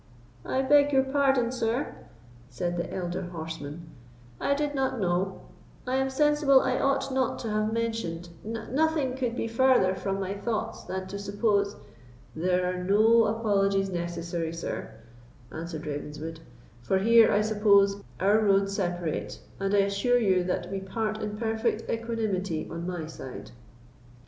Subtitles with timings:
[0.43, 1.93] "I beg your pardon, sir,"
[2.49, 3.91] said the elder horseman;
[4.39, 9.93] "I did not know—I am sensible I ought not to have mentioned—nothing could be farther
[9.93, 11.75] from my thoughts than to suppose——"
[12.35, 14.89] "There are no apologies necessary, sir,"
[15.51, 16.39] answered Ravenswood,
[16.81, 21.37] "for here, I suppose, our roads separate, and I assure you that we part in
[21.37, 23.51] perfect equanimity on my side."